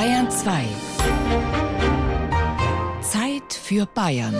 [0.00, 0.64] Bayern 2.
[3.02, 4.34] Zeit für Bayern.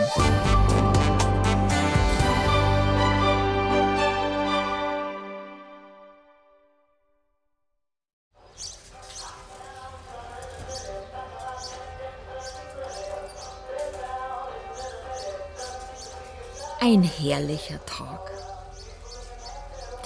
[16.80, 18.30] Ein herrlicher Tag.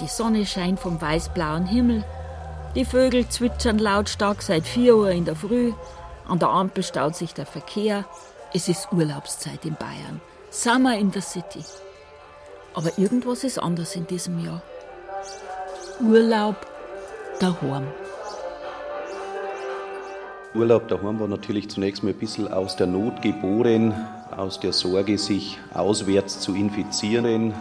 [0.01, 2.03] Die Sonne scheint vom weißblauen Himmel.
[2.75, 5.71] Die Vögel zwitschern lautstark seit 4 Uhr in der Früh.
[6.27, 8.03] An der Ampel staut sich der Verkehr.
[8.53, 10.19] Es ist Urlaubszeit in Bayern.
[10.49, 11.63] Summer in the City.
[12.73, 14.61] Aber irgendwas ist anders in diesem Jahr.
[16.01, 16.57] Urlaub
[17.39, 17.87] daheim.
[20.53, 23.93] Urlaub daheim war natürlich zunächst mal ein bisschen aus der Not geboren,
[24.35, 27.53] aus der Sorge, sich auswärts zu infizieren.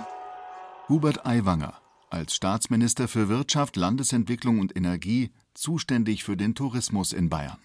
[0.88, 1.74] Hubert Aiwanger,
[2.14, 7.58] als Staatsminister für Wirtschaft, Landesentwicklung und Energie zuständig für den Tourismus in Bayern.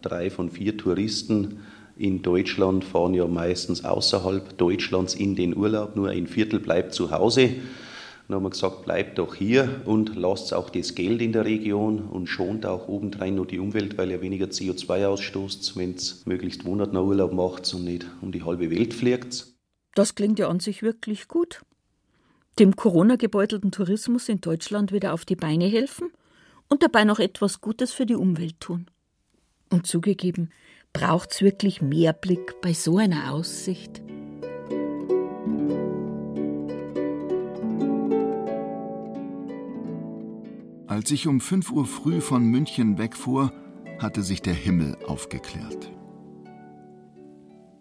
[0.00, 1.58] Drei von vier Touristen
[1.96, 7.10] in Deutschland fahren ja meistens außerhalb Deutschlands in den Urlaub, nur ein Viertel bleibt zu
[7.10, 7.50] Hause.
[8.28, 12.00] Dann haben wir gesagt, bleibt doch hier und lasst auch das Geld in der Region
[12.00, 16.64] und schont auch obendrein nur die Umwelt, weil ihr weniger CO2 ausstoßt, wenn es möglichst
[16.64, 19.46] monatnah Urlaub macht und nicht um die halbe Welt fliegt.
[19.94, 21.62] Das klingt ja an sich wirklich gut
[22.58, 26.10] dem Corona-gebeutelten Tourismus in Deutschland wieder auf die Beine helfen
[26.68, 28.86] und dabei noch etwas Gutes für die Umwelt tun.
[29.70, 30.50] Und zugegeben,
[30.92, 34.02] braucht's wirklich mehr Blick bei so einer Aussicht?
[40.86, 43.52] Als ich um 5 Uhr früh von München wegfuhr,
[43.98, 45.90] hatte sich der Himmel aufgeklärt.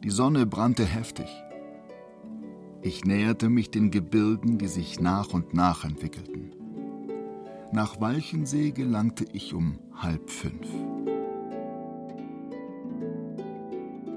[0.03, 1.27] Die Sonne brannte heftig.
[2.85, 6.51] Ich näherte mich den Gebirgen, die sich nach und nach entwickelten.
[7.71, 10.67] Nach Walchensee gelangte ich um halb fünf.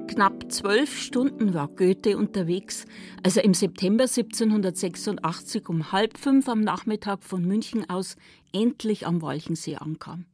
[0.06, 2.84] Knapp zwölf Stunden war Goethe unterwegs,
[3.22, 8.16] als er im September 1786 um halb fünf am Nachmittag von München aus
[8.52, 10.26] endlich am Walchensee ankam.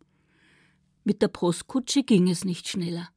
[1.04, 3.10] Mit der Postkutsche ging es nicht schneller.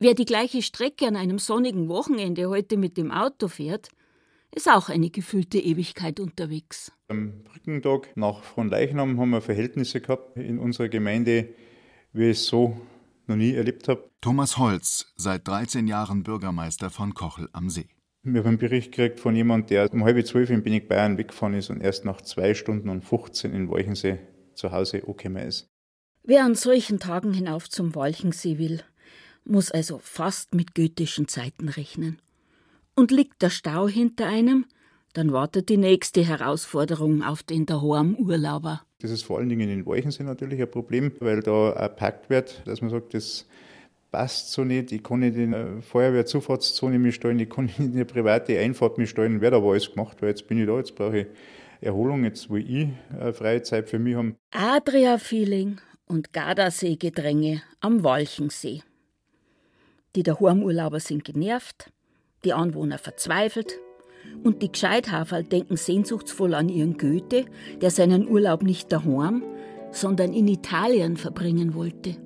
[0.00, 3.90] Wer die gleiche Strecke an einem sonnigen Wochenende heute mit dem Auto fährt,
[4.54, 6.92] ist auch eine gefühlte Ewigkeit unterwegs.
[7.08, 11.48] Am Brückentag nach Fronleichnam haben wir Verhältnisse gehabt in unserer Gemeinde,
[12.12, 12.80] wie ich es so
[13.26, 14.10] noch nie erlebt habe.
[14.20, 17.88] Thomas Holz, seit 13 Jahren Bürgermeister von Kochel am See.
[18.22, 21.54] Wir haben einen Bericht gekriegt von jemandem, der um halb zwölf in Binig Bayern weggefahren
[21.54, 24.18] ist und erst nach zwei Stunden und 15 in Walchensee
[24.54, 25.68] zu Hause angekommen ist.
[26.24, 28.82] Wer an solchen Tagen hinauf zum Walchensee will,
[29.44, 32.20] muss also fast mit goethischen Zeiten rechnen.
[32.98, 34.64] Und liegt der Stau hinter einem,
[35.12, 38.82] dann wartet die nächste Herausforderung auf den daheim Urlauber.
[39.00, 42.80] Das ist vor allen Dingen in Weichensee natürlich ein Problem, weil da erpackt wird, dass
[42.80, 43.46] man sagt, das
[44.10, 47.92] passt so nicht, ich kann nicht in eine Feuerwehrzufahrtszone mich stellen, ich kann nicht in
[47.92, 50.96] eine private Einfahrt mich stellen, wird aber alles gemacht, weil jetzt bin ich da, jetzt
[50.96, 51.26] brauche ich
[51.80, 54.34] Erholung, jetzt will ich eine freie Zeit für mich haben.
[54.50, 58.82] Adria-Feeling und Gardasee-Gedränge am Walchensee.
[60.16, 61.92] Die Daheimurlauber sind genervt,
[62.44, 63.78] die Anwohner verzweifelt
[64.42, 67.46] und die Gescheithaferl denken sehnsuchtsvoll an ihren Goethe,
[67.80, 69.42] der seinen Urlaub nicht daheim,
[69.90, 72.16] sondern in Italien verbringen wollte.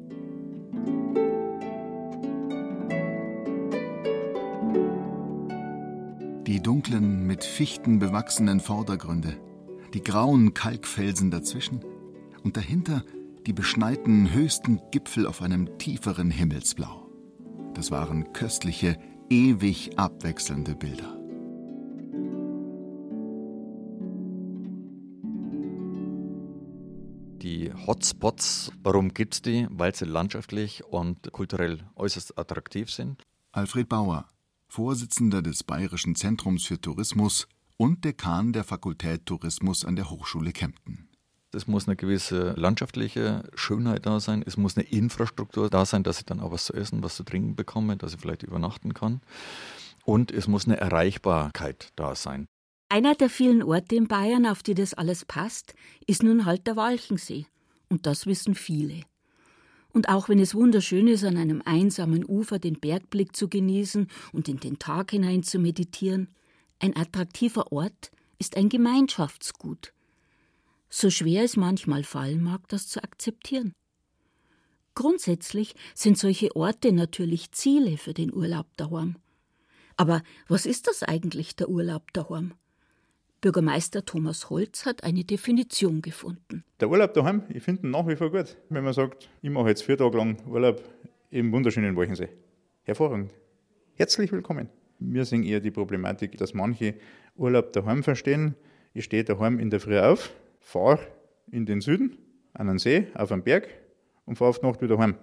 [6.47, 9.37] Die dunklen, mit Fichten bewachsenen Vordergründe,
[9.94, 11.81] die grauen Kalkfelsen dazwischen
[12.44, 13.05] und dahinter
[13.47, 17.06] die beschneiten höchsten Gipfel auf einem tieferen Himmelsblau.
[17.75, 18.99] Das waren köstliche,
[19.31, 21.19] ewig abwechselnde Bilder.
[27.43, 29.66] Die Hotspots, warum gibt es die?
[29.71, 33.22] Weil sie landschaftlich und kulturell äußerst attraktiv sind.
[33.50, 34.28] Alfred Bauer,
[34.69, 41.09] Vorsitzender des Bayerischen Zentrums für Tourismus und Dekan der Fakultät Tourismus an der Hochschule Kempten.
[41.55, 44.43] Es muss eine gewisse landschaftliche Schönheit da sein.
[44.47, 47.25] Es muss eine Infrastruktur da sein, dass ich dann auch was zu essen, was zu
[47.25, 49.21] trinken bekomme, dass ich vielleicht übernachten kann.
[50.05, 52.47] Und es muss eine Erreichbarkeit da sein.
[52.88, 55.75] Einer der vielen Orte in Bayern, auf die das alles passt,
[56.06, 57.47] ist nun halt der Walchensee.
[57.88, 59.03] Und das wissen viele.
[59.93, 64.49] Und auch wenn es wunderschön ist, an einem einsamen Ufer den Bergblick zu genießen und
[64.49, 66.29] in den Tag hinein zu meditieren,
[66.79, 69.93] ein attraktiver Ort ist ein Gemeinschaftsgut
[70.93, 73.73] so schwer es manchmal fallen mag, das zu akzeptieren.
[74.94, 79.17] Grundsätzlich sind solche Orte natürlich Ziele für den Urlaub daheim.
[79.97, 82.53] Aber was ist das eigentlich, der Urlaub daheim?
[83.41, 86.62] Bürgermeister Thomas Holz hat eine Definition gefunden.
[86.79, 88.56] Der Urlaub daheim, ich finde ihn nach wie vor gut.
[88.69, 90.83] Wenn man sagt, ich mache jetzt vier Tage lang Urlaub
[91.31, 92.29] im wunderschönen Walchensee.
[92.83, 93.33] Hervorragend.
[93.95, 94.69] Herzlich willkommen.
[94.99, 96.95] Wir sehen eher die Problematik, dass manche
[97.35, 98.55] Urlaub daheim verstehen.
[98.95, 101.00] Ich stehe daheim in der Früh auf, fahre
[101.50, 102.17] in den Süden,
[102.55, 103.69] an einen See, auf einen Berg
[104.25, 105.17] und fahre auf die Nacht wieder heim.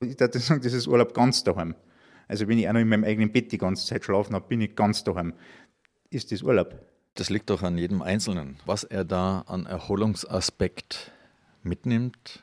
[0.00, 1.74] Ich würde sagen, das ist Urlaub ganz daheim.
[2.26, 4.60] Also wenn ich auch noch in meinem eigenen Bett die ganze Zeit schlafen habe, bin
[4.60, 5.34] ich ganz daheim.
[6.10, 6.74] Ist das Urlaub?
[7.14, 11.12] Das liegt doch an jedem Einzelnen, was er da an Erholungsaspekt
[11.62, 12.42] mitnimmt.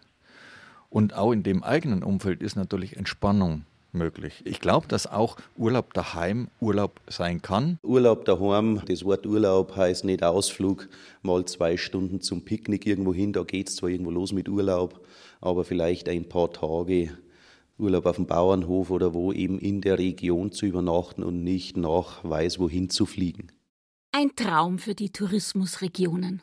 [0.89, 4.41] Und auch in dem eigenen Umfeld ist natürlich Entspannung möglich.
[4.45, 7.79] Ich glaube, dass auch Urlaub daheim Urlaub sein kann.
[7.81, 10.87] Urlaub daheim, das Wort Urlaub heißt nicht Ausflug,
[11.23, 14.99] mal zwei Stunden zum Picknick irgendwo hin, da geht es zwar irgendwo los mit Urlaub,
[15.41, 17.17] aber vielleicht ein paar Tage
[17.77, 22.23] Urlaub auf dem Bauernhof oder wo eben in der Region zu übernachten und nicht nach
[22.23, 23.47] weiß wohin zu fliegen.
[24.11, 26.41] Ein Traum für die Tourismusregionen.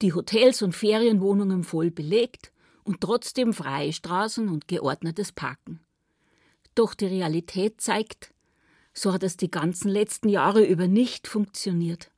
[0.00, 2.52] Die Hotels und Ferienwohnungen voll belegt
[2.84, 5.80] und trotzdem freie Straßen und geordnetes Parken.
[6.74, 8.32] Doch die Realität zeigt,
[8.92, 12.10] so hat es die ganzen letzten Jahre über nicht funktioniert.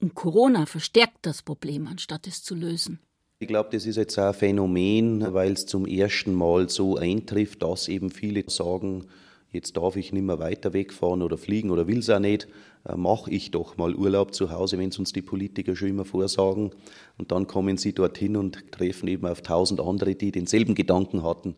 [0.00, 3.00] Und Corona verstärkt das Problem, anstatt es zu lösen.
[3.38, 7.62] Ich glaube, das ist jetzt auch ein Phänomen, weil es zum ersten Mal so eintrifft,
[7.62, 9.06] dass eben viele sagen,
[9.50, 12.48] jetzt darf ich nicht mehr weiter wegfahren oder fliegen oder will es auch nicht,
[12.86, 16.04] äh, mache ich doch mal Urlaub zu Hause, wenn es uns die Politiker schon immer
[16.04, 16.70] vorsagen.
[17.18, 21.56] Und dann kommen sie dorthin und treffen eben auf tausend andere, die denselben Gedanken hatten.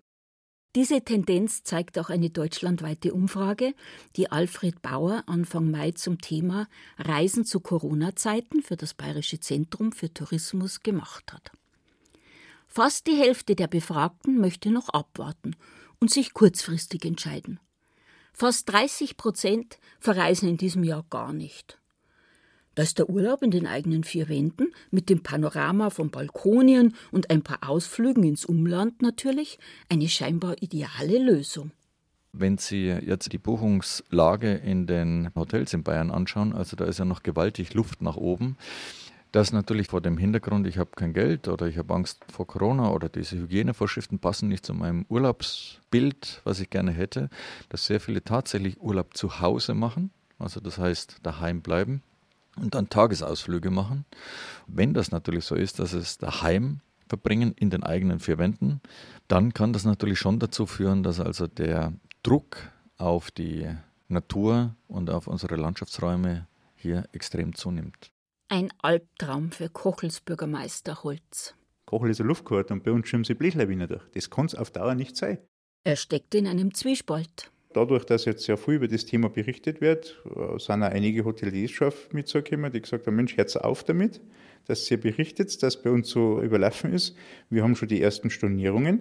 [0.76, 3.74] Diese Tendenz zeigt auch eine deutschlandweite Umfrage,
[4.16, 6.68] die Alfred Bauer Anfang Mai zum Thema
[6.98, 11.50] Reisen zu Corona-Zeiten für das Bayerische Zentrum für Tourismus gemacht hat.
[12.68, 15.56] Fast die Hälfte der Befragten möchte noch abwarten
[15.98, 17.58] und sich kurzfristig entscheiden.
[18.34, 21.78] Fast 30 Prozent verreisen in diesem Jahr gar nicht.
[22.76, 27.30] Da ist der Urlaub in den eigenen vier Wänden mit dem Panorama von Balkonien und
[27.30, 29.58] ein paar Ausflügen ins Umland natürlich
[29.88, 31.70] eine scheinbar ideale Lösung.
[32.34, 37.06] Wenn Sie jetzt die Buchungslage in den Hotels in Bayern anschauen, also da ist ja
[37.06, 38.58] noch gewaltig Luft nach oben.
[39.32, 42.90] Das natürlich vor dem Hintergrund, ich habe kein Geld oder ich habe Angst vor Corona
[42.90, 47.30] oder diese Hygienevorschriften passen nicht zu meinem Urlaubsbild, was ich gerne hätte,
[47.70, 52.02] dass sehr viele tatsächlich Urlaub zu Hause machen, also das heißt daheim bleiben
[52.56, 54.04] und dann Tagesausflüge machen.
[54.66, 58.80] Wenn das natürlich so ist, dass es daheim verbringen in den eigenen vier Wänden,
[59.28, 61.92] dann kann das natürlich schon dazu führen, dass also der
[62.22, 62.56] Druck
[62.98, 63.68] auf die
[64.08, 68.10] Natur und auf unsere Landschaftsräume hier extrem zunimmt.
[68.48, 71.54] Ein Albtraum für Kochels Bürgermeister Holz.
[71.84, 74.02] Kochel ist ein Luftgehört und bei uns schirmen sie Blechlawine durch.
[74.14, 75.38] Das kann es auf Dauer nicht sein.
[75.84, 77.50] Er steckt in einem Zwiespalt.
[77.76, 81.70] Dadurch, dass jetzt sehr viel über das Thema berichtet wird, äh, sind auch einige Hoteliers
[81.70, 84.22] schon mitzugekommen, die gesagt haben, Mensch, hört auf damit,
[84.66, 87.14] dass ihr berichtet, dass bei uns so überlaufen ist.
[87.50, 89.00] Wir haben schon die ersten Stornierungen,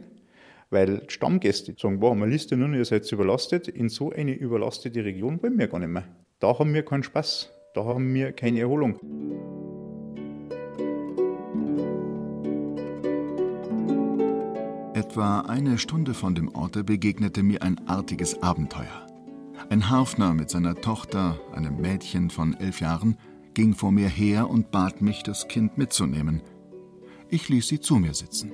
[0.71, 3.69] weil Stammgäste sagen, man liest ja nur, ihr seid überlastet.
[3.69, 6.03] In so eine überlastete Region wollen wir gar nicht mehr.
[6.39, 7.53] Da haben wir keinen Spaß.
[7.75, 9.54] Da haben wir keine Erholung.
[15.05, 19.05] Etwa eine Stunde von dem Orte begegnete mir ein artiges Abenteuer.
[19.69, 23.15] Ein Harfner mit seiner Tochter, einem Mädchen von elf Jahren,
[23.53, 26.41] ging vor mir her und bat mich, das Kind mitzunehmen.
[27.29, 28.51] Ich ließ sie zu mir sitzen.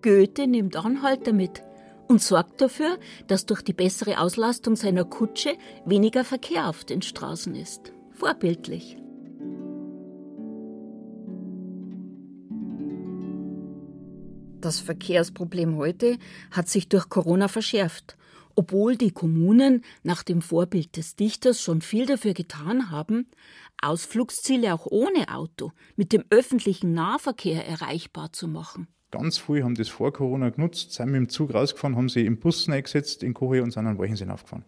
[0.00, 1.62] Goethe nimmt Anhalter mit
[2.08, 7.54] und sorgt dafür, dass durch die bessere Auslastung seiner Kutsche weniger Verkehr auf den Straßen
[7.54, 7.92] ist.
[8.12, 8.96] Vorbildlich.
[14.60, 16.18] Das Verkehrsproblem heute
[16.50, 18.16] hat sich durch Corona verschärft,
[18.56, 23.28] obwohl die Kommunen nach dem Vorbild des Dichters schon viel dafür getan haben,
[23.80, 28.88] Ausflugsziele auch ohne Auto mit dem öffentlichen Nahverkehr erreichbar zu machen.
[29.12, 32.40] Ganz viele haben das vor Corona genutzt, sind mit dem Zug rausgefahren, haben sie im
[32.40, 34.64] Bus eingesetzt in Koche und sind an Walchensee aufgefahren.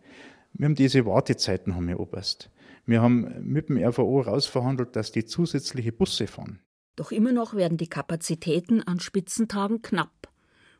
[0.53, 2.51] Wir haben diese Wartezeiten haben wir angepasst.
[2.87, 6.61] Wir haben mit dem RVO rausverhandelt, dass die zusätzliche Busse fahren.
[6.97, 10.29] Doch immer noch werden die Kapazitäten an Spitzentagen knapp.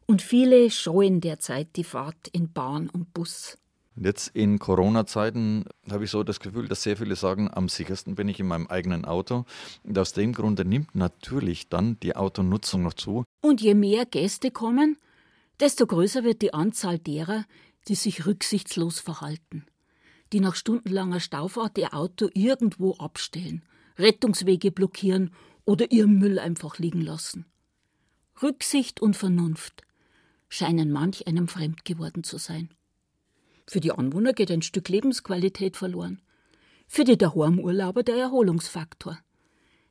[0.07, 3.57] Und viele scheuen derzeit die Fahrt in Bahn und Bus.
[3.97, 8.29] Jetzt in Corona-Zeiten habe ich so das Gefühl, dass sehr viele sagen, am sichersten bin
[8.29, 9.45] ich in meinem eigenen Auto.
[9.83, 13.25] Und aus dem Grunde nimmt natürlich dann die Autonutzung noch zu.
[13.43, 14.97] Und je mehr Gäste kommen,
[15.61, 17.45] desto größer wird die Anzahl derer,
[17.89, 19.67] die sich rücksichtslos verhalten,
[20.33, 23.63] die nach stundenlanger Staufahrt ihr Auto irgendwo abstellen,
[23.99, 25.31] Rettungswege blockieren
[25.65, 27.47] oder ihren Müll einfach liegen lassen.
[28.43, 29.83] Rücksicht und Vernunft
[30.49, 32.71] scheinen manch einem fremd geworden zu sein.
[33.67, 36.21] Für die Anwohner geht ein Stück Lebensqualität verloren.
[36.89, 39.19] Für die Daheimurlauber der Erholungsfaktor.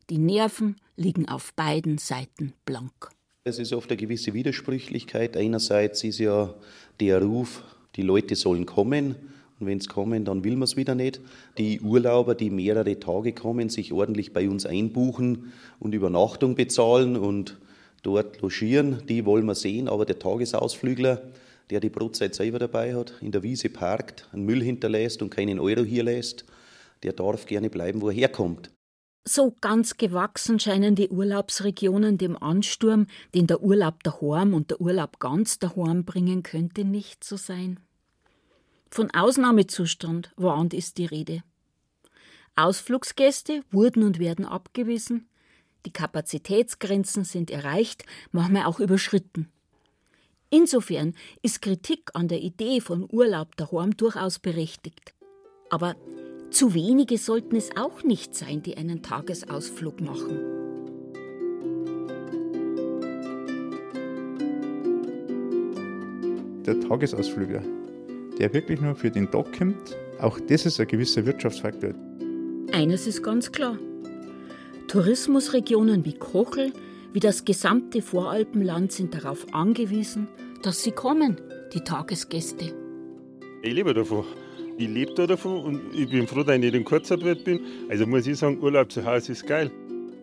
[0.10, 3.10] Die Nerven liegen auf beiden Seiten blank.
[3.46, 5.38] Es ist oft eine gewisse Widersprüchlichkeit.
[5.38, 6.56] Einerseits ist ja
[7.00, 7.64] der Ruf,
[7.96, 9.16] die Leute sollen kommen.
[9.60, 11.20] Und wenn es kommen, dann will man es wieder nicht.
[11.58, 17.58] Die Urlauber, die mehrere Tage kommen, sich ordentlich bei uns einbuchen und Übernachtung bezahlen und
[18.04, 19.89] dort logieren, die wollen wir sehen.
[19.89, 21.22] Aber der Tagesausflügler,
[21.70, 25.60] der die Brotzeit selber dabei hat, in der Wiese parkt, einen Müll hinterlässt und keinen
[25.60, 26.46] Euro hier lässt,
[27.04, 28.72] der darf gerne bleiben, wo er herkommt.
[29.28, 35.20] So ganz gewachsen scheinen die Urlaubsregionen dem Ansturm, den der Urlaub daheim und der Urlaub
[35.20, 37.80] ganz daheim bringen könnte, nicht zu sein.
[38.91, 41.43] Von Ausnahmezustand warnt ist die Rede.
[42.55, 45.29] Ausflugsgäste wurden und werden abgewiesen,
[45.86, 49.50] die Kapazitätsgrenzen sind erreicht, manchmal auch überschritten.
[50.50, 55.13] Insofern ist Kritik an der Idee von Urlaub daheim durchaus berechtigt.
[55.69, 55.96] Aber
[56.50, 60.39] zu wenige sollten es auch nicht sein, die einen Tagesausflug machen.
[66.65, 67.63] Der Tagesausflüger,
[68.39, 71.93] der wirklich nur für den Tag kommt, auch das ist ein gewisser Wirtschaftsfaktor.
[72.72, 73.77] Eines ist ganz klar.
[74.88, 76.74] Tourismusregionen wie Kochel,
[77.13, 80.27] wie das gesamte Voralpenland sind darauf angewiesen,
[80.63, 81.38] dass sie kommen,
[81.74, 82.74] die Tagesgäste.
[83.62, 84.24] Ich lebe davon.
[84.77, 87.60] Ich lebe da davon und ich bin froh, dass ich nicht in Kurzarbeit bin.
[87.89, 89.69] Also muss ich sagen, Urlaub zu Hause ist geil.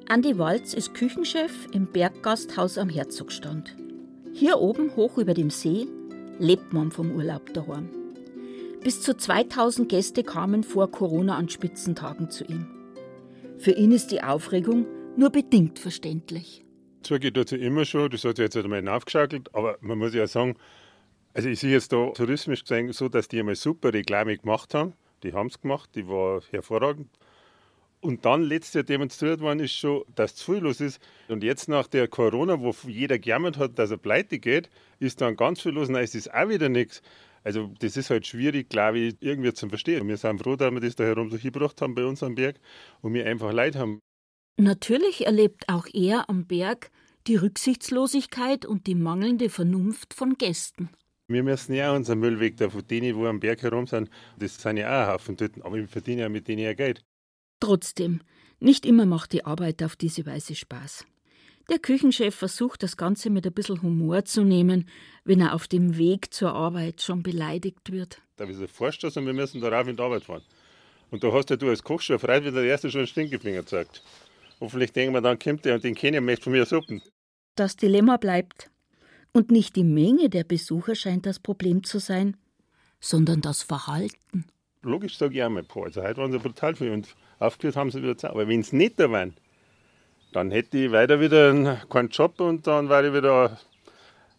[0.08, 3.76] Andi Walz ist Küchenchef im Berggasthaus am Herzogstand.
[4.32, 5.86] Hier oben, hoch über dem See,
[6.38, 7.88] lebt man vom Urlaub daheim.
[8.86, 12.68] Bis zu 2000 Gäste kamen vor Corona an Spitzentagen zu ihm.
[13.58, 16.64] Für ihn ist die Aufregung nur bedingt verständlich.
[17.02, 20.54] Geht dazu immer schon, das hat sich jetzt einmal aufgeschaukelt, aber man muss ja sagen,
[21.34, 24.92] also ich sehe jetzt da touristisch gesehen so, dass die einmal super Reklame gemacht haben.
[25.24, 27.08] Die haben es gemacht, die war hervorragend.
[27.98, 31.00] Und dann letztes Jahr demonstriert worden ist schon, dass zu viel los ist.
[31.26, 35.34] Und jetzt nach der Corona, wo jeder gejammert hat, dass er pleite geht, ist dann
[35.34, 35.88] ganz viel los.
[35.88, 37.02] Nein, es ist auch wieder nichts.
[37.46, 40.08] Also das ist halt schwierig, glaube ich, irgendwie zu verstehen.
[40.08, 42.58] Wir sind froh, dass wir das da herum so gebracht haben bei uns am Berg
[43.02, 44.00] und wir einfach Leid haben.
[44.56, 46.90] Natürlich erlebt auch er am Berg
[47.28, 50.90] die Rücksichtslosigkeit und die mangelnde Vernunft von Gästen.
[51.28, 54.10] Wir müssen ja unseren Müll weg, da von denen, wo am Berg herum sind.
[54.40, 57.04] Das sind ja auch ein Haufen dort, aber wir verdienen ja mit denen ja Geld.
[57.60, 58.22] Trotzdem,
[58.58, 61.06] nicht immer macht die Arbeit auf diese Weise Spaß.
[61.68, 64.88] Der Küchenchef versucht, das Ganze mit ein bisschen Humor zu nehmen,
[65.24, 68.22] wenn er auf dem Weg zur Arbeit schon beleidigt wird.
[68.36, 70.42] Da ist ein Vorstoß und wir müssen darauf in die Arbeit fahren.
[71.10, 73.66] Und da hast ja du als Koch schon frei, wie der Erste schon einen Stinkefinger
[73.66, 74.02] zeigt.
[74.60, 77.02] Hoffentlich denken wir, dann kommt der und den kenne ich möchte von mir Suppen.
[77.56, 78.70] Das Dilemma bleibt.
[79.32, 82.36] Und nicht die Menge der Besucher scheint das Problem zu sein,
[83.00, 84.46] sondern das Verhalten.
[84.82, 87.08] Logisch sage ich auch mal, also heute waren sie brutal viel und
[87.38, 88.30] aufgehört haben sie wieder Zeit.
[88.30, 89.34] Aber wenn es nicht da waren,
[90.36, 93.58] dann hätte ich weiter wieder keinen Job und dann wäre ich wieder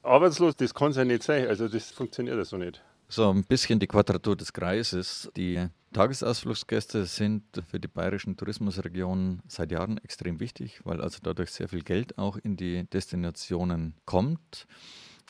[0.03, 0.55] arbeitslos.
[0.55, 1.47] Das kann es ja nicht sein.
[1.47, 2.83] Also das funktioniert ja so nicht.
[3.09, 5.31] So ein bisschen die Quadratur des Kreises.
[5.35, 11.67] Die Tagesausflugsgäste sind für die bayerischen Tourismusregionen seit Jahren extrem wichtig, weil also dadurch sehr
[11.67, 14.67] viel Geld auch in die Destinationen kommt.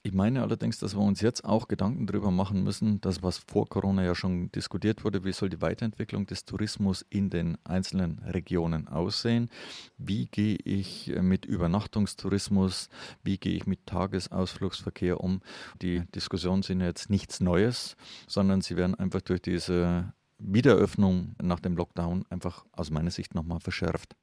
[0.07, 3.67] Ich meine allerdings, dass wir uns jetzt auch Gedanken darüber machen müssen, dass was vor
[3.67, 8.87] Corona ja schon diskutiert wurde, wie soll die Weiterentwicklung des Tourismus in den einzelnen Regionen
[8.87, 9.49] aussehen?
[9.97, 12.87] Wie gehe ich mit Übernachtungstourismus,
[13.21, 15.41] wie gehe ich mit Tagesausflugsverkehr um?
[15.81, 17.97] Die Diskussionen sind jetzt nichts Neues,
[18.27, 23.59] sondern sie werden einfach durch diese Wiederöffnung nach dem Lockdown einfach aus meiner Sicht nochmal
[23.59, 24.15] verschärft.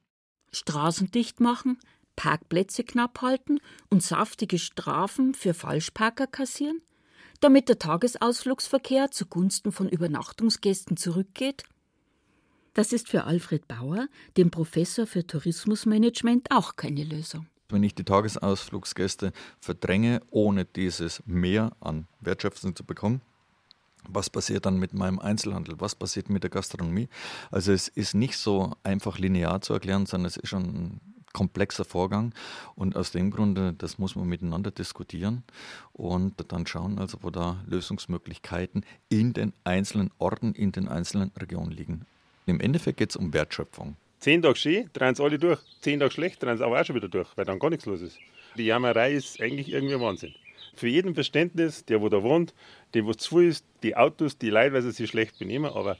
[0.51, 1.77] Straßen dicht machen,
[2.15, 6.81] Parkplätze knapp halten und saftige Strafen für Falschparker kassieren,
[7.39, 11.63] damit der Tagesausflugsverkehr zugunsten von Übernachtungsgästen zurückgeht?
[12.73, 17.47] Das ist für Alfred Bauer, dem Professor für Tourismusmanagement, auch keine Lösung.
[17.69, 23.21] Wenn ich die Tagesausflugsgäste verdränge, ohne dieses Mehr an Wertschöpfung zu bekommen,
[24.07, 25.75] was passiert dann mit meinem Einzelhandel?
[25.79, 27.07] Was passiert mit der Gastronomie?
[27.49, 30.99] Also es ist nicht so einfach linear zu erklären, sondern es ist schon
[31.35, 32.33] komplexer Vorgang.
[32.75, 35.43] Und aus dem Grunde, das muss man miteinander diskutieren
[35.91, 41.71] und dann schauen, also wo da Lösungsmöglichkeiten in den einzelnen Orten, in den einzelnen Regionen
[41.71, 42.05] liegen.
[42.45, 43.97] Im Endeffekt geht es um Wertschöpfung.
[44.19, 45.59] Zehn Tage schön, drehen es alle durch.
[45.81, 48.01] Zehn Tage schlecht, drehen es aber auch schon wieder durch, weil dann gar nichts los
[48.01, 48.17] ist.
[48.55, 50.33] Die Jammerei ist eigentlich irgendwie Wahnsinn.
[50.73, 52.53] Für jeden Verständnis, der wo da wohnt,
[52.93, 55.97] der wo zu ist, die Autos, die Leute, weil sie sich schlecht benehmen, aber,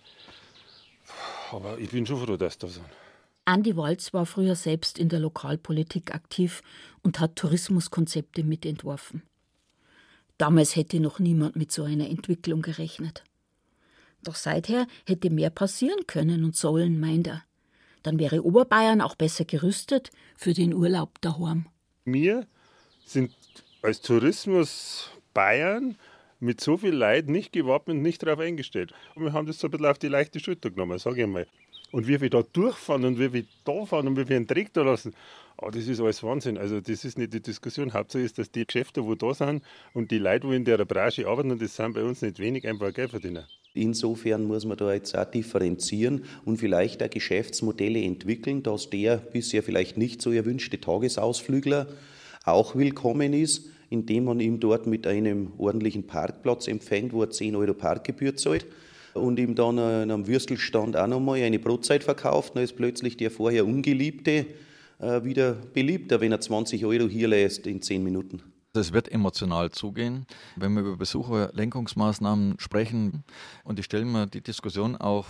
[1.52, 2.86] aber ich bin schon froh, dass das sind.
[3.46, 6.64] Andi Walz war früher selbst in der Lokalpolitik aktiv
[7.04, 9.22] und hat Tourismuskonzepte mitentworfen.
[10.40, 13.24] Damals hätte noch niemand mit so einer Entwicklung gerechnet.
[14.24, 17.44] Doch seither hätte mehr passieren können und sollen, meint er.
[18.02, 21.68] Dann wäre Oberbayern auch besser gerüstet für den Urlaub daheim.
[22.04, 22.48] Mir
[23.06, 23.32] sind
[23.84, 25.96] als Tourismus Bayern
[26.40, 28.94] mit so viel Leid nicht gewappnet, nicht darauf eingestellt.
[29.14, 31.48] Und wir haben das so ein bisschen auf die leichte Schulter genommen, sage ich mal.
[31.96, 34.74] Und wie wir da durchfahren und wie wir da fahren und wie wir einen Dreck
[34.74, 35.14] da lassen,
[35.62, 36.58] oh, das ist alles Wahnsinn.
[36.58, 37.94] Also das ist nicht die Diskussion.
[37.94, 41.26] Hauptsache ist, dass die Geschäfte, wo da sind und die Leute, die in der Branche
[41.26, 43.46] arbeiten, und das sind bei uns nicht wenig, einfach Geld verdienen.
[43.74, 49.64] Insofern muss man da jetzt auch differenzieren und vielleicht auch Geschäftsmodelle entwickeln, dass der bisher
[49.64, 51.88] vielleicht nicht so erwünschte Tagesausflügler
[52.44, 57.56] auch willkommen ist, indem man ihm dort mit einem ordentlichen Parkplatz empfängt, wo er 10
[57.56, 58.66] Euro Parkgebühr zahlt
[59.16, 63.32] und ihm dann an einem Würstelstand auch nochmal eine Brotzeit verkauft, dann ist plötzlich der
[63.32, 64.46] vorher Ungeliebte
[65.00, 68.42] äh, wieder beliebter, wenn er 20 Euro hier lässt in 10 Minuten.
[68.74, 70.26] Es wird emotional zugehen,
[70.58, 73.24] wenn wir über Besucherlenkungsmaßnahmen sprechen.
[73.64, 75.28] Und ich stelle mir die Diskussion auch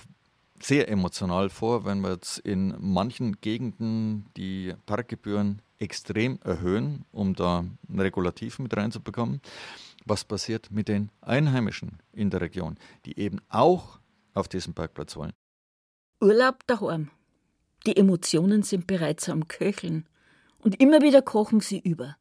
[0.59, 7.65] sehr emotional vor, wenn wir jetzt in manchen Gegenden die Parkgebühren extrem erhöhen, um da
[7.89, 9.41] ein Regulativ mit reinzubekommen.
[10.05, 14.00] Was passiert mit den Einheimischen in der Region, die eben auch
[14.35, 15.33] auf diesen Parkplatz wollen?
[16.21, 17.09] Urlaub daheim.
[17.88, 20.07] Die Emotionen sind bereits am Köcheln.
[20.59, 22.17] Und immer wieder kochen sie über.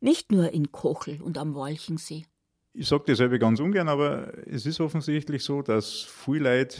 [0.00, 2.24] Nicht nur in Kochel und am Walchensee.
[2.72, 6.78] Ich sage das selber ganz ungern, aber es ist offensichtlich so, dass viele Leute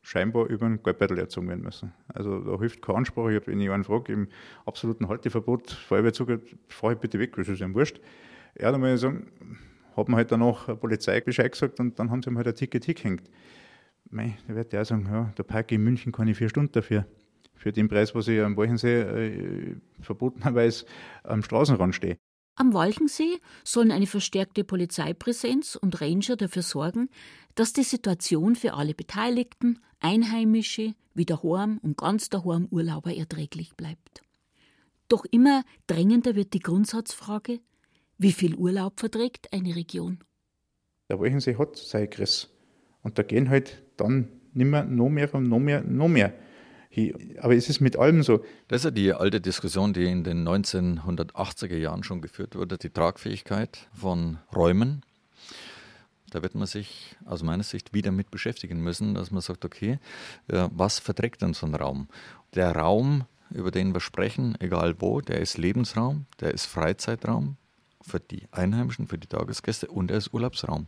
[0.00, 1.92] scheinbar über den Geldbeutel erzogen werden müssen.
[2.08, 3.36] Also da hilft keine Ansprache.
[3.36, 4.28] Ich wenn ich einen frage, im
[4.64, 8.00] absoluten Halteverbot, Feuerwehrzug, fahre ich bitte weg, das ist ja wurscht.
[8.58, 9.30] Ja, dann muss ich sagen,
[9.96, 12.54] hat man halt danach der Polizei Bescheid gesagt und dann haben sie ihm halt ein
[12.54, 13.22] Ticket hingehängt.
[14.10, 17.06] Mei, da wird der sagen, ja, parke ich in München kann ich vier Stunden dafür.
[17.54, 20.84] Für den Preis, was ich am Walchensee äh, verbotenerweise
[21.22, 22.16] am Straßenrand stehe.
[22.56, 27.08] Am Walchensee sollen eine verstärkte Polizeipräsenz und Ranger dafür sorgen,
[27.54, 34.22] dass die Situation für alle Beteiligten, Einheimische, wie daheim und ganz daheim Urlauber erträglich bleibt.
[35.08, 37.60] Doch immer drängender wird die Grundsatzfrage,
[38.22, 40.18] wie viel Urlaub verträgt eine Region?
[41.08, 42.46] Der Walchensee hat seine Größe.
[43.02, 46.32] Und da gehen halt dann nimmer noch mehr und noch mehr, noch mehr.
[47.38, 48.44] Aber es ist mit allem so.
[48.68, 52.90] Das ist ja die alte Diskussion, die in den 1980er Jahren schon geführt wurde, die
[52.90, 55.02] Tragfähigkeit von Räumen.
[56.30, 59.98] Da wird man sich aus meiner Sicht wieder mit beschäftigen müssen, dass man sagt, okay,
[60.46, 62.08] was verträgt denn so ein Raum?
[62.54, 67.56] Der Raum, über den wir sprechen, egal wo, der ist Lebensraum, der ist Freizeitraum
[68.04, 70.86] für die Einheimischen, für die Tagesgäste und ist Urlaubsraum.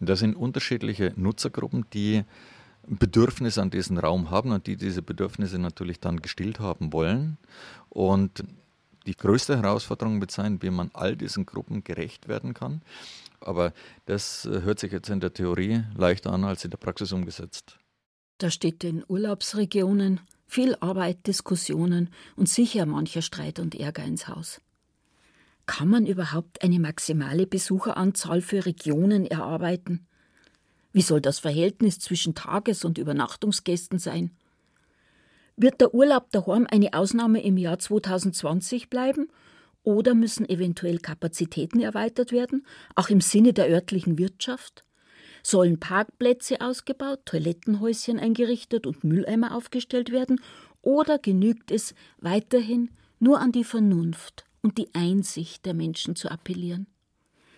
[0.00, 2.24] Das sind unterschiedliche Nutzergruppen, die
[2.86, 7.38] Bedürfnis an diesen Raum haben und die diese Bedürfnisse natürlich dann gestillt haben wollen.
[7.88, 8.44] Und
[9.06, 12.82] die größte Herausforderung wird sein, wie man all diesen Gruppen gerecht werden kann.
[13.40, 13.72] Aber
[14.06, 17.78] das äh, hört sich jetzt in der Theorie leichter an als in der Praxis umgesetzt.
[18.38, 24.60] Da steht den Urlaubsregionen viel Arbeit, Diskussionen und sicher mancher Streit und Ärger ins Haus.
[25.66, 30.06] Kann man überhaupt eine maximale Besucheranzahl für Regionen erarbeiten?
[30.92, 34.32] Wie soll das Verhältnis zwischen Tages- und Übernachtungsgästen sein?
[35.56, 39.28] Wird der Urlaub daheim eine Ausnahme im Jahr 2020 bleiben
[39.82, 44.84] oder müssen eventuell Kapazitäten erweitert werden, auch im Sinne der örtlichen Wirtschaft?
[45.42, 50.40] Sollen Parkplätze ausgebaut, Toilettenhäuschen eingerichtet und Mülleimer aufgestellt werden
[50.82, 56.86] oder genügt es weiterhin nur an die Vernunft und die Einsicht der Menschen zu appellieren?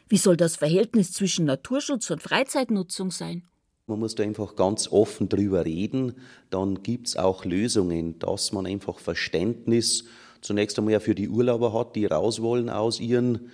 [0.08, 3.44] Wie soll das Verhältnis zwischen Naturschutz und Freizeitnutzung sein?
[3.86, 6.14] Man muss da einfach ganz offen drüber reden.
[6.50, 10.04] Dann gibt es auch Lösungen, dass man einfach Verständnis
[10.40, 13.50] zunächst einmal für die Urlauber hat, die raus wollen aus ihren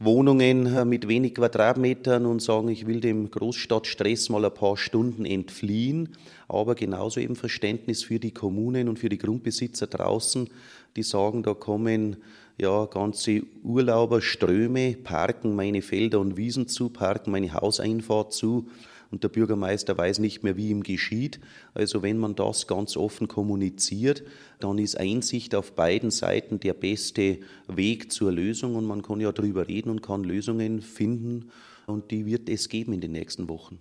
[0.00, 6.10] Wohnungen mit wenig Quadratmetern und sagen, ich will dem Großstadtstress mal ein paar Stunden entfliehen,
[6.48, 10.50] aber genauso eben Verständnis für die Kommunen und für die Grundbesitzer draußen,
[10.96, 12.16] die sagen, da kommen
[12.58, 18.68] ja, ganze Urlauberströme parken meine Felder und Wiesen zu, parken meine Hauseinfahrt zu
[19.10, 21.40] und der Bürgermeister weiß nicht mehr, wie ihm geschieht.
[21.72, 24.24] Also wenn man das ganz offen kommuniziert,
[24.58, 27.38] dann ist Einsicht auf beiden Seiten der beste
[27.68, 31.50] Weg zur Lösung und man kann ja darüber reden und kann Lösungen finden
[31.86, 33.80] und die wird es geben in den nächsten Wochen.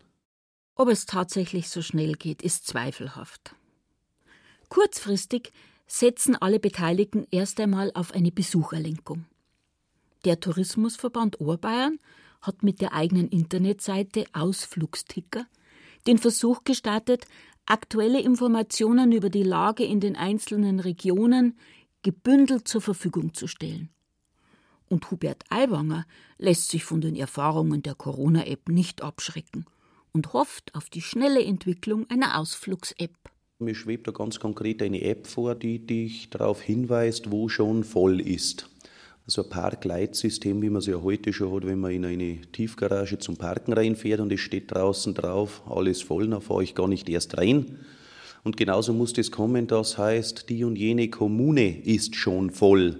[0.75, 3.55] Ob es tatsächlich so schnell geht, ist zweifelhaft.
[4.69, 5.51] Kurzfristig
[5.87, 9.25] setzen alle Beteiligten erst einmal auf eine Besucherlenkung.
[10.25, 11.99] Der Tourismusverband Oberbayern
[12.41, 15.45] hat mit der eigenen Internetseite Ausflugsticker
[16.07, 17.25] den Versuch gestartet,
[17.65, 21.57] aktuelle Informationen über die Lage in den einzelnen Regionen
[22.01, 23.89] gebündelt zur Verfügung zu stellen.
[24.89, 26.05] Und Hubert Aiwanger
[26.37, 29.65] lässt sich von den Erfahrungen der Corona-App nicht abschrecken
[30.11, 33.32] und hofft auf die schnelle Entwicklung einer Ausflugs-App.
[33.59, 38.19] Mir schwebt da ganz konkret eine App vor, die dich darauf hinweist, wo schon voll
[38.19, 38.67] ist.
[39.27, 43.19] so ein Parkleitsystem, wie man es ja heute schon hat, wenn man in eine Tiefgarage
[43.19, 47.07] zum Parken reinfährt und es steht draußen drauf, alles voll, dann fahre ich gar nicht
[47.07, 47.77] erst rein.
[48.43, 52.97] Und genauso muss das kommen, das heißt, die und jene Kommune ist schon voll.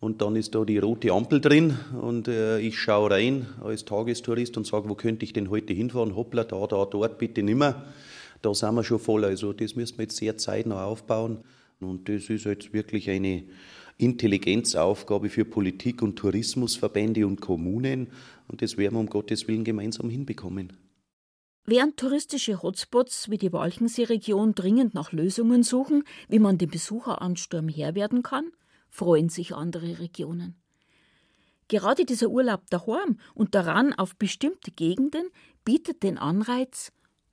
[0.00, 4.56] Und dann ist da die rote Ampel drin und äh, ich schaue rein als Tagestourist
[4.56, 6.16] und sage, wo könnte ich denn heute hinfahren?
[6.16, 7.84] Hoppla, da, da, dort, bitte nimmer.
[8.42, 9.24] Da sind wir schon voll.
[9.24, 11.44] Also das müssen wir jetzt sehr zeitnah aufbauen.
[11.80, 13.44] Und das ist jetzt wirklich eine
[13.96, 18.08] Intelligenzaufgabe für Politik und Tourismusverbände und Kommunen.
[18.48, 20.72] Und das werden wir um Gottes Willen gemeinsam hinbekommen.
[21.66, 27.94] Während touristische Hotspots wie die Walchensee-Region dringend nach Lösungen suchen, wie man dem Besucheransturm Herr
[27.94, 28.50] werden kann,
[28.88, 30.56] freuen sich andere Regionen.
[31.68, 35.28] Gerade dieser Urlaub daheim und daran auf bestimmte Gegenden
[35.64, 36.90] bietet den Anreiz,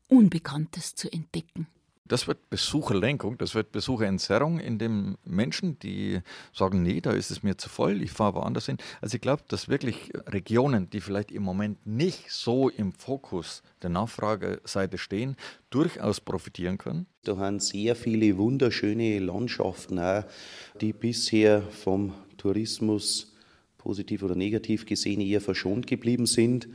[0.07, 1.67] Unbekanntes zu entdecken.
[2.07, 6.21] Das wird Besucherlenkung, das wird Besucherentzerrung in den Menschen, die
[6.53, 8.77] sagen, nee, da ist es mir zu voll, ich fahre woanders hin.
[9.01, 13.89] Also ich glaube, dass wirklich Regionen, die vielleicht im Moment nicht so im Fokus der
[13.89, 15.35] Nachfrageseite stehen,
[15.69, 17.07] durchaus profitieren können.
[17.23, 20.23] Da haben sehr viele wunderschöne Landschaften, auch,
[20.79, 23.33] die bisher vom Tourismus
[23.77, 26.67] positiv oder negativ gesehen eher verschont geblieben sind.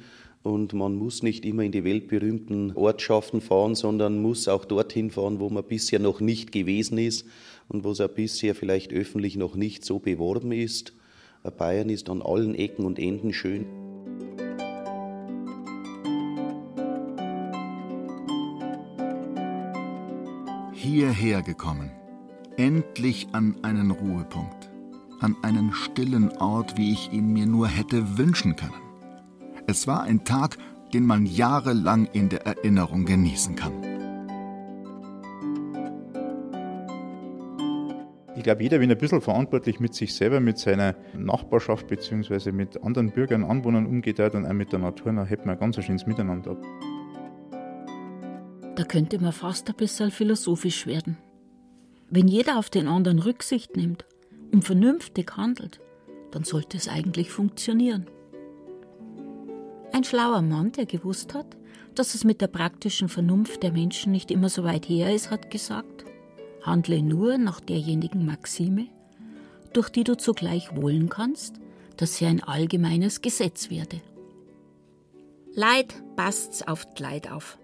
[0.43, 5.39] Und man muss nicht immer in die weltberühmten Ortschaften fahren, sondern muss auch dorthin fahren,
[5.39, 7.27] wo man bisher noch nicht gewesen ist
[7.69, 10.95] und wo es bisher vielleicht öffentlich noch nicht so beworben ist.
[11.59, 13.67] Bayern ist an allen Ecken und Enden schön.
[20.73, 21.91] Hierher gekommen,
[22.57, 24.71] endlich an einen Ruhepunkt,
[25.21, 28.92] an einen stillen Ort, wie ich ihn mir nur hätte wünschen können.
[29.67, 30.57] Es war ein Tag,
[30.93, 33.73] den man jahrelang in der Erinnerung genießen kann.
[38.35, 42.51] Ich glaube, jeder, wenn ein bisschen verantwortlich mit sich selber, mit seiner Nachbarschaft bzw.
[42.51, 45.83] mit anderen Bürgern, Anwohnern umgeht und auch mit der Natur, dann hätten wir ein ganz
[45.83, 46.57] schönes Miteinander.
[48.75, 51.19] Da könnte man fast ein bisschen philosophisch werden.
[52.11, 54.07] Wenn jeder auf den anderen Rücksicht nimmt
[54.51, 55.81] und vernünftig handelt,
[56.33, 58.07] dann sollte es eigentlich funktionieren.
[59.93, 61.57] Ein schlauer Mann, der gewusst hat,
[61.95, 65.51] dass es mit der praktischen Vernunft der Menschen nicht immer so weit her ist, hat
[65.51, 66.07] gesagt,
[66.63, 68.87] handle nur nach derjenigen Maxime,
[69.75, 71.57] durch die du zugleich wollen kannst,
[71.99, 74.01] dass sie ein allgemeines Gesetz werde.
[75.55, 77.59] Leid passt's auf Leid auf.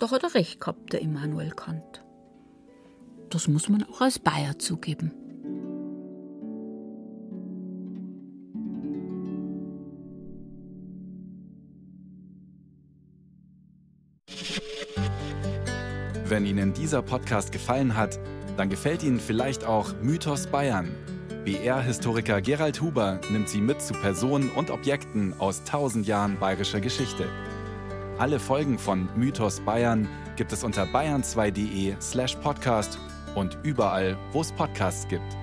[0.00, 2.02] Doch hat er recht gehabt, der Immanuel Kant.
[3.28, 5.12] Das muss man auch als Bayer zugeben.
[16.30, 18.20] Wenn Ihnen dieser Podcast gefallen hat,
[18.56, 20.88] dann gefällt Ihnen vielleicht auch Mythos Bayern.
[21.44, 27.28] BR-Historiker Gerald Huber nimmt Sie mit zu Personen und Objekten aus tausend Jahren bayerischer Geschichte.
[28.18, 32.96] Alle Folgen von Mythos Bayern gibt es unter bayern2.de slash podcast
[33.34, 35.39] und überall, wo es Podcasts gibt.